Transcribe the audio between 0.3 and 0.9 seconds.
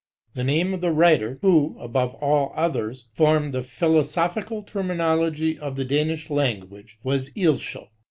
The name of the